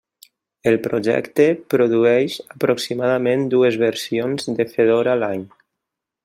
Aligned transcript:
El 0.69 0.77
projecte 0.85 1.45
produeix 1.73 2.37
aproximadament 2.55 3.45
dues 3.55 3.79
versions 3.83 4.49
de 4.61 4.67
Fedora 4.73 5.15
l'any. 5.27 5.47